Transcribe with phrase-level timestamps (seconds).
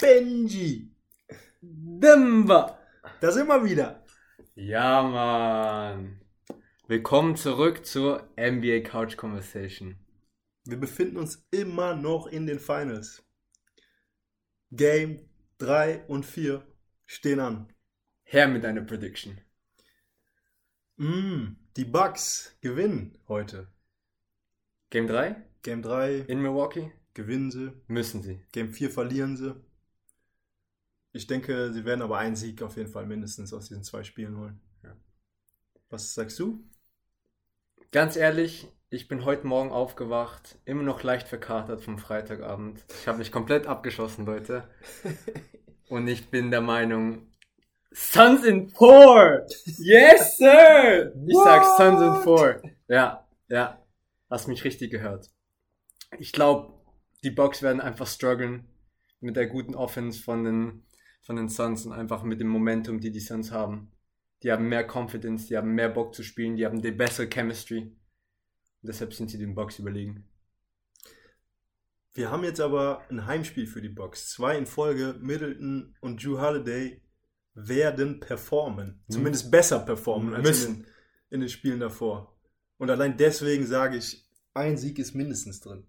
[0.00, 0.90] Benji.
[1.60, 2.78] Dimba.
[3.20, 4.02] Da sind wir wieder.
[4.54, 6.20] Ja, Mann.
[6.88, 9.96] Willkommen zurück zur NBA Couch Conversation.
[10.64, 13.22] Wir befinden uns immer noch in den Finals.
[14.70, 15.28] Game
[15.58, 16.66] 3 und 4
[17.04, 17.70] stehen an.
[18.22, 19.38] Her mit einer Prediction.
[20.96, 23.68] Mm, die Bucks gewinnen heute.
[24.88, 26.90] Game 3 Game 3 in Milwaukee?
[27.12, 27.72] gewinnen sie.
[27.86, 28.40] Müssen sie.
[28.52, 29.54] Game 4 verlieren sie.
[31.12, 34.38] Ich denke, sie werden aber einen Sieg auf jeden Fall mindestens aus diesen zwei Spielen
[34.38, 34.60] holen.
[34.82, 34.96] Ja.
[35.88, 36.64] Was sagst du?
[37.90, 42.84] Ganz ehrlich, ich bin heute Morgen aufgewacht, immer noch leicht verkatert vom Freitagabend.
[43.00, 44.68] Ich habe mich komplett abgeschossen, Leute.
[45.88, 47.26] Und ich bin der Meinung,
[47.92, 49.44] Suns in four!
[49.64, 51.12] Yes, sir!
[51.26, 52.62] Ich sag Suns in four.
[52.86, 53.84] Ja, ja.
[54.30, 55.28] Hast mich richtig gehört.
[56.20, 56.72] Ich glaube,
[57.24, 58.68] die Bucks werden einfach strugglen
[59.18, 60.84] mit der guten Offense von den,
[61.20, 63.92] von den Suns und einfach mit dem Momentum, die die Suns haben.
[64.42, 67.82] Die haben mehr Confidence, die haben mehr Bock zu spielen, die haben die bessere Chemistry.
[67.82, 70.26] Und deshalb sind sie den Bucks überlegen.
[72.12, 74.30] Wir haben jetzt aber ein Heimspiel für die Bucks.
[74.30, 77.02] Zwei in Folge, Middleton und Drew Holiday
[77.54, 79.04] werden performen.
[79.08, 80.82] Zumindest besser performen als in Müssen.
[80.82, 80.86] den,
[81.30, 82.36] in den Spielen davor.
[82.78, 85.86] Und allein deswegen sage ich, ein Sieg ist mindestens drin.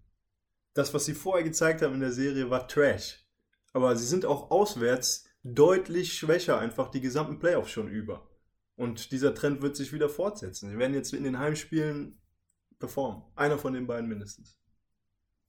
[0.73, 3.20] Das, was sie vorher gezeigt haben in der Serie, war Trash.
[3.73, 8.29] Aber sie sind auch auswärts deutlich schwächer, einfach die gesamten Playoffs schon über.
[8.75, 10.69] Und dieser Trend wird sich wieder fortsetzen.
[10.69, 12.19] Sie werden jetzt in den Heimspielen
[12.79, 13.23] performen.
[13.35, 14.57] Einer von den beiden mindestens.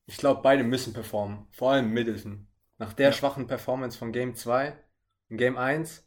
[0.07, 1.47] Ich glaube, beide müssen performen.
[1.53, 2.49] Vor allem Middleton.
[2.79, 3.13] Nach der Ja.
[3.13, 4.77] schwachen Performance von Game 2
[5.31, 6.07] und Game 1,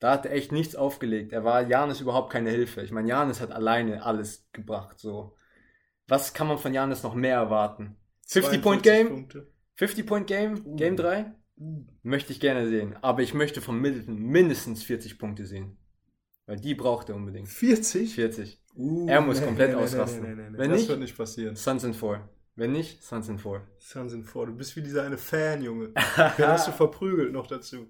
[0.00, 1.32] da hat er echt nichts aufgelegt.
[1.32, 2.82] Er war Janis überhaupt keine Hilfe.
[2.82, 4.98] Ich meine, Janis hat alleine alles gebracht.
[4.98, 5.36] So.
[6.06, 7.96] Was kann man von Janis noch mehr erwarten?
[8.26, 9.08] 50-Point-Game?
[9.08, 9.52] 42 Punkte.
[9.76, 10.66] 50-Point-Game?
[10.66, 10.76] Uh.
[10.76, 11.34] Game 3?
[12.02, 12.96] Möchte ich gerne sehen.
[13.02, 15.76] Aber ich möchte von Middleton mindestens 40 Punkte sehen.
[16.46, 17.48] Weil die braucht er unbedingt.
[17.48, 18.14] 40?
[18.14, 18.60] 40.
[18.76, 20.22] Uh, Er muss komplett ausrasten.
[20.56, 21.56] Wenn das nicht- wird nicht passieren.
[21.56, 22.28] Suns in 4.
[22.54, 23.66] Wenn nicht, Suns in 4.
[23.78, 24.46] Suns in vor.
[24.46, 25.88] Du bist wie dieser eine Fan, Junge.
[26.38, 27.88] Den hast du verprügelt noch dazu.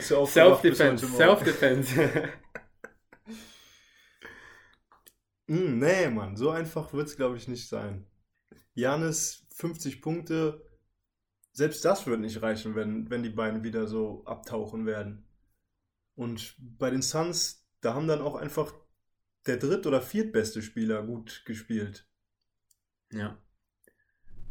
[0.00, 1.06] Self-Defense.
[1.06, 2.28] Self-Defense.
[5.46, 6.36] Mm, nee, Mann.
[6.36, 8.06] So einfach wird es, glaube ich, nicht sein.
[8.74, 10.62] Janis 50 Punkte.
[11.60, 15.26] Selbst das wird nicht reichen, wenn, wenn die beiden wieder so abtauchen werden.
[16.14, 18.72] Und bei den Suns, da haben dann auch einfach
[19.44, 22.08] der dritt- oder viertbeste Spieler gut gespielt.
[23.12, 23.36] ja.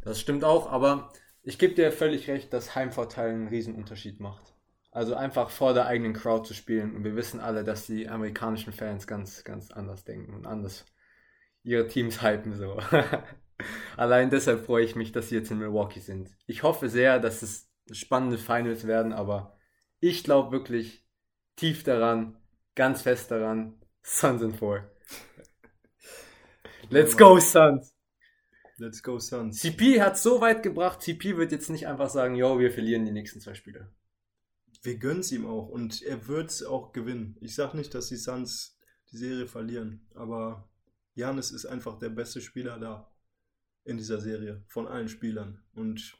[0.02, 1.12] Das stimmt auch, aber
[1.42, 4.54] ich gebe dir völlig recht, dass Heimvorteil einen Riesenunterschied macht.
[4.92, 6.96] Also einfach vor der eigenen Crowd zu spielen.
[6.96, 10.86] Und wir wissen alle, dass die amerikanischen Fans ganz, ganz anders denken und anders
[11.64, 12.80] ihre Teams hypen so.
[13.98, 16.30] Allein deshalb freue ich mich, dass sie jetzt in Milwaukee sind.
[16.46, 19.58] Ich hoffe sehr, dass es spannende Finals werden, aber
[20.00, 21.06] ich glaube wirklich
[21.56, 22.38] tief daran,
[22.76, 24.90] ganz fest daran, Suns in four.
[26.90, 27.94] Let's go, Suns!
[28.78, 29.60] Let's go Suns.
[29.60, 33.12] CP hat so weit gebracht, CP wird jetzt nicht einfach sagen, yo, wir verlieren die
[33.12, 33.92] nächsten zwei Spiele.
[34.82, 37.36] Wir gönnen es ihm auch und er wird es auch gewinnen.
[37.42, 38.78] Ich sage nicht, dass die Suns
[39.12, 40.70] die Serie verlieren, aber
[41.14, 43.09] Janis ist einfach der beste Spieler da
[43.90, 45.62] in dieser Serie von allen Spielern.
[45.74, 46.18] Und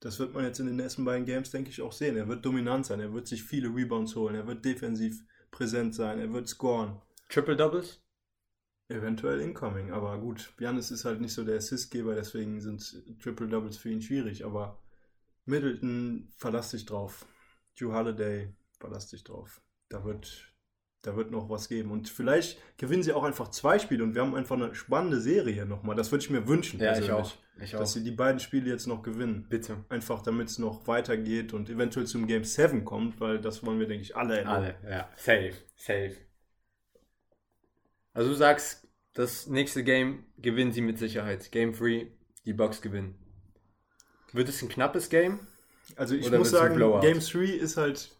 [0.00, 2.16] das wird man jetzt in den nächsten beiden Games, denke ich, auch sehen.
[2.16, 6.18] Er wird dominant sein, er wird sich viele Rebounds holen, er wird defensiv präsent sein,
[6.18, 7.00] er wird scoren.
[7.28, 8.02] Triple Doubles?
[8.88, 13.78] Eventuell incoming, aber gut, Janis ist halt nicht so der Assistgeber, deswegen sind Triple Doubles
[13.78, 14.82] für ihn schwierig, aber
[15.46, 17.24] Middleton verlass dich drauf.
[17.78, 19.62] Drew Holiday verlass dich drauf.
[19.88, 20.51] Da wird,
[21.02, 21.90] da wird noch was geben.
[21.90, 25.66] Und vielleicht gewinnen sie auch einfach zwei Spiele und wir haben einfach eine spannende Serie
[25.66, 25.96] nochmal.
[25.96, 27.32] Das würde ich mir wünschen, Ja, ich auch.
[27.60, 29.46] Ich dass sie die beiden Spiele jetzt noch gewinnen.
[29.48, 29.84] Bitte.
[29.88, 33.86] Einfach damit es noch weitergeht und eventuell zum Game 7 kommt, weil das wollen wir,
[33.86, 34.50] denke ich, alle erleben.
[34.50, 35.08] Alle, ja.
[35.16, 36.16] Safe, safe.
[38.14, 41.52] Also du sagst, das nächste Game gewinnen sie mit Sicherheit.
[41.52, 42.10] Game 3,
[42.46, 43.18] die Bucks gewinnen.
[44.32, 45.40] Wird es ein knappes Game?
[45.96, 46.78] Also ich Oder muss sagen?
[47.00, 48.16] Game 3 ist halt,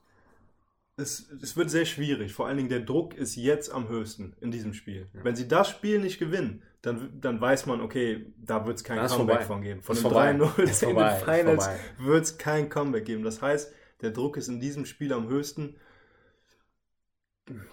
[1.03, 2.33] es, es wird sehr schwierig.
[2.33, 5.09] Vor allen Dingen der Druck ist jetzt am höchsten in diesem Spiel.
[5.13, 5.25] Ja.
[5.25, 8.99] Wenn sie das Spiel nicht gewinnen, dann, dann weiß man, okay, da wird es kein
[9.05, 9.83] ist Comeback von geben.
[9.83, 10.31] Von dem vorbei.
[10.33, 11.69] 3-0 Ist in den Finals
[11.99, 13.23] wird es kein Comeback geben.
[13.23, 15.77] Das heißt, der Druck ist in diesem Spiel am höchsten.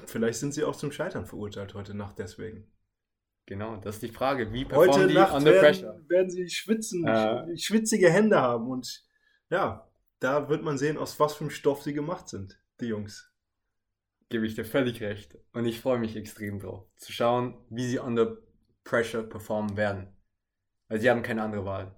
[0.06, 2.68] Vielleicht sind sie auch zum Scheitern verurteilt heute Nacht deswegen.
[3.46, 4.54] Genau, das ist die Frage.
[4.54, 5.88] Wie performen Heute die Nacht under pressure?
[5.88, 7.58] werden, werden sie schwitzen, Äh.
[7.58, 9.04] schwitzige Hände haben und
[9.50, 9.90] ja,
[10.20, 13.32] da wird man sehen, aus was für einem Stoff sie gemacht sind, die Jungs.
[14.30, 15.38] Gebe ich dir völlig recht.
[15.54, 18.38] Und ich freue mich extrem drauf, zu schauen, wie sie under
[18.84, 20.16] pressure performen werden.
[20.88, 21.96] Weil sie haben keine andere Wahl.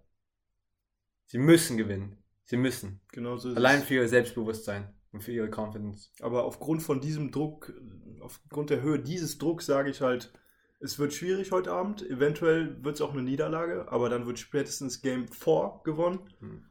[1.27, 2.17] Sie müssen gewinnen.
[2.45, 3.01] Sie müssen.
[3.11, 6.11] Genau so Allein für ihr Selbstbewusstsein und für ihre Confidence.
[6.19, 7.73] Aber aufgrund von diesem Druck,
[8.19, 10.33] aufgrund der Höhe dieses Drucks sage ich halt,
[10.79, 12.01] es wird schwierig heute Abend.
[12.01, 16.19] Eventuell wird es auch eine Niederlage, aber dann wird spätestens Game 4 gewonnen.
[16.39, 16.70] Hm.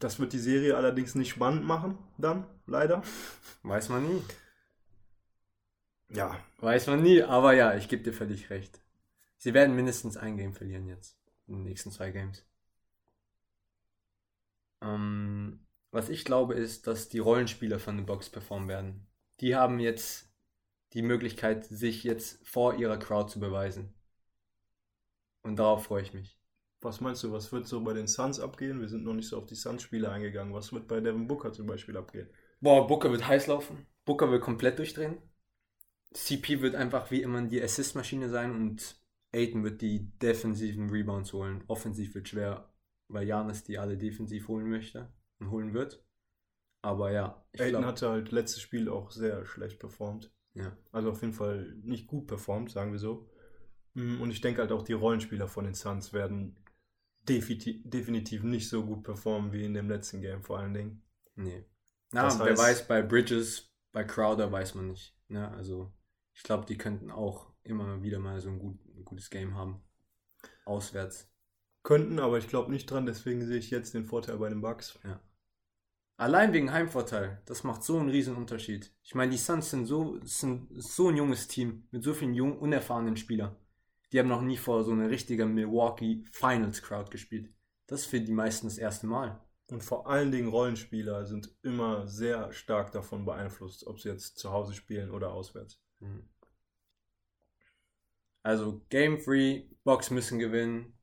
[0.00, 3.02] Das wird die Serie allerdings nicht spannend machen, dann, leider.
[3.62, 4.22] Weiß man nie.
[6.08, 8.80] Ja, Weiß man nie, aber ja, ich gebe dir völlig recht.
[9.38, 11.16] Sie werden mindestens ein Game verlieren jetzt.
[11.46, 12.44] In den nächsten zwei Games.
[14.82, 19.06] Ähm, was ich glaube, ist, dass die Rollenspieler von den Box performen werden.
[19.40, 20.30] Die haben jetzt
[20.92, 23.94] die Möglichkeit, sich jetzt vor ihrer Crowd zu beweisen.
[25.42, 26.39] Und darauf freue ich mich.
[26.80, 28.80] Was meinst du, was wird so bei den Suns abgehen?
[28.80, 30.54] Wir sind noch nicht so auf die Suns-Spiele eingegangen.
[30.54, 32.28] Was wird bei Devin Booker zum Beispiel abgehen?
[32.60, 33.86] Boah, Booker wird heiß laufen.
[34.04, 35.18] Booker wird komplett durchdrehen.
[36.12, 39.00] CP wird einfach wie immer die Assist-Maschine sein und
[39.32, 41.62] Aiton wird die defensiven Rebounds holen.
[41.68, 42.72] Offensiv wird schwer,
[43.08, 46.04] weil Janis die alle defensiv holen möchte und holen wird.
[46.82, 50.30] Aber ja, ich Aiden glaube, hatte halt letztes Spiel auch sehr schlecht performt.
[50.54, 50.76] ja.
[50.92, 53.28] Also auf jeden Fall nicht gut performt, sagen wir so.
[53.94, 56.56] Mm, Und ich denke halt auch, die Rollenspieler von den Suns werden
[57.28, 61.02] definitiv, definitiv nicht so gut performen wie in dem letzten Game vor allen Dingen.
[61.36, 61.64] nee.
[62.12, 65.16] Na, Das wer heißt- weiß, bei Bridges, bei Crowder weiß man nicht.
[65.28, 65.48] Ne?
[65.52, 65.92] Also,
[66.34, 69.80] ich glaube, die könnten auch immer wieder mal so ein, gut, ein gutes Game haben.
[70.64, 71.30] Auswärts.
[71.84, 74.98] Könnten, aber ich glaube nicht dran, deswegen sehe ich jetzt den Vorteil bei den Bucks.
[76.16, 78.92] Allein wegen Heimvorteil, das macht so einen riesen Unterschied.
[79.02, 82.58] Ich meine, die Suns sind so, sind so ein junges Team mit so vielen jungen,
[82.58, 83.56] unerfahrenen Spielern.
[84.12, 87.52] Die haben noch nie vor so einer richtigen Milwaukee Finals Crowd gespielt.
[87.86, 89.40] Das ist für die meisten das erste Mal.
[89.70, 94.50] Und vor allen Dingen Rollenspieler sind immer sehr stark davon beeinflusst, ob sie jetzt zu
[94.50, 95.80] Hause spielen oder auswärts.
[96.00, 96.28] Mhm.
[98.42, 100.98] Also Game 3, Box müssen gewinnen.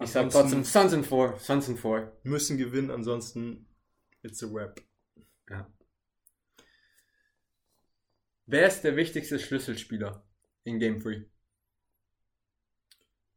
[0.00, 2.16] Ich sag trotzdem Suns in 4, Suns in 4.
[2.22, 3.66] Müssen gewinnen, ansonsten
[4.22, 4.80] it's a wrap.
[8.50, 10.26] Wer ist der wichtigste Schlüsselspieler
[10.64, 11.26] in Game 3?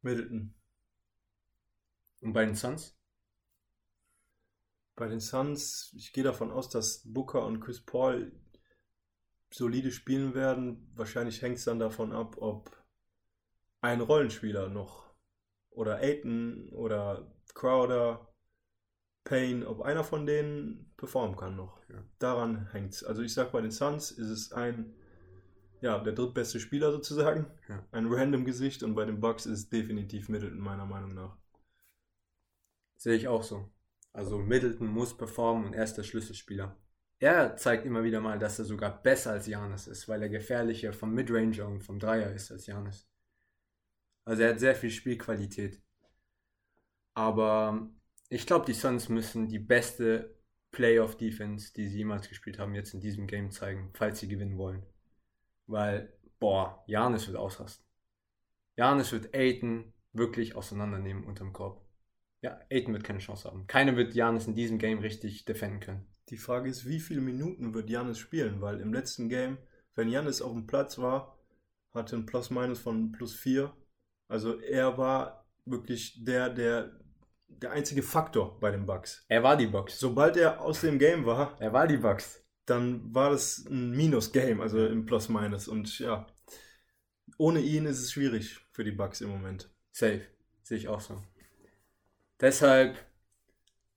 [0.02, 0.54] Middleton.
[2.22, 2.98] Und bei den Suns?
[4.96, 8.32] Bei den Suns, ich gehe davon aus, dass Booker und Chris Paul
[9.50, 10.92] solide spielen werden.
[10.96, 12.76] Wahrscheinlich hängt es dann davon ab, ob
[13.82, 15.14] ein Rollenspieler noch
[15.72, 18.28] oder Aiton oder Crowder,
[19.24, 21.80] Payne, ob einer von denen performen kann noch.
[21.90, 22.04] Ja.
[22.20, 23.04] Daran hängt es.
[23.04, 24.96] Also ich sag bei den Suns ist es ein,
[25.82, 27.48] ja, der drittbeste Spieler sozusagen.
[27.68, 27.86] Ja.
[27.92, 31.38] Ein random Gesicht und bei den Bucks ist definitiv Middleton meiner Meinung nach.
[32.98, 33.70] Sehe ich auch so.
[34.14, 36.78] Also Middleton muss performen und er ist der Schlüsselspieler.
[37.20, 40.94] Er zeigt immer wieder mal, dass er sogar besser als Janis ist, weil er gefährlicher
[40.94, 43.08] vom Midranger und vom Dreier ist als Janis.
[44.26, 45.82] Also er hat sehr viel Spielqualität.
[47.14, 47.90] Aber
[48.30, 50.36] ich glaube, die Suns müssen die beste
[50.72, 54.86] Playoff-Defense, die sie jemals gespielt haben, jetzt in diesem Game zeigen, falls sie gewinnen wollen.
[55.72, 57.86] Weil, boah, Janis wird ausrasten.
[58.76, 61.86] Janis wird Aiton wirklich auseinandernehmen unterm Korb.
[62.42, 63.68] Ja, Aiton wird keine Chance haben.
[63.68, 66.08] Keiner wird Janis in diesem Game richtig defenden können.
[66.30, 68.62] Die Frage ist, wie viele Minuten wird Janis spielen?
[68.62, 69.60] Weil im letzten Game,
[69.96, 71.38] wenn Janis auf dem Platz war,
[71.94, 73.74] hatte ein Plus-Minus von plus 4.
[74.28, 77.00] Also er war wirklich der, der,
[77.48, 79.26] der einzige Faktor bei den Bucks.
[79.28, 80.00] Er war die Box.
[80.00, 82.41] Sobald er aus dem Game war, Er war die Box.
[82.66, 85.68] Dann war das ein Minus-Game, also im Plus-Minus.
[85.68, 86.28] Und ja,
[87.38, 89.70] ohne ihn ist es schwierig für die Bucks im Moment.
[89.92, 90.22] Safe.
[90.64, 91.22] Sehe ich auch so.
[92.40, 92.98] Deshalb,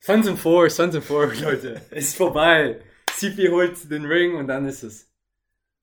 [0.01, 1.81] Suns in 4, Suns in 4, Leute.
[1.91, 2.83] Ist vorbei.
[3.13, 5.11] CP holt den Ring und dann ist es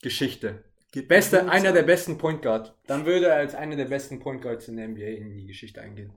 [0.01, 0.63] Geschichte.
[0.91, 2.75] Geht Beste, einer der besten Point Guard.
[2.85, 5.81] Dann würde er als einer der besten Point Guards in der NBA in die Geschichte
[5.81, 6.13] eingehen.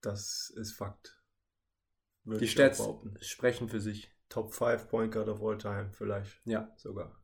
[0.00, 1.20] Das ist Fakt.
[2.24, 2.88] Würde Die Stats
[3.20, 4.11] sprechen für sich.
[4.32, 7.20] Top 5 Point Guard of all time, vielleicht Ja, sogar.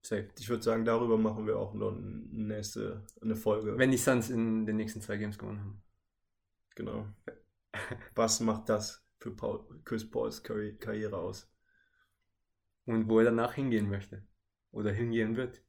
[0.00, 0.30] safe.
[0.38, 2.00] Ich würde sagen, darüber machen wir auch noch eine
[2.32, 3.76] nächste eine Folge.
[3.76, 5.82] Wenn die Suns in den nächsten zwei Games gewonnen haben.
[6.74, 7.06] genau.
[8.14, 11.52] Was macht das für Paul, Chris Pauls Karri- Karriere aus?
[12.86, 14.26] Und wo er danach hingehen möchte.
[14.72, 15.62] Oder hingehen wird.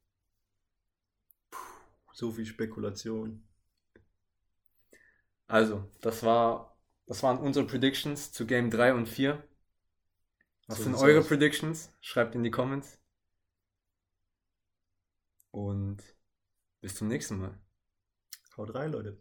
[2.14, 3.46] So viel Spekulation.
[5.46, 9.46] Also, das war, das waren unsere Predictions zu Game 3 und 4.
[10.72, 11.28] Was So sind eure aus.
[11.28, 11.92] Predictions?
[12.00, 12.98] Schreibt in die Comments.
[15.50, 16.02] Und
[16.80, 17.60] bis zum nächsten Mal.
[18.56, 19.20] Haut rein, Leute.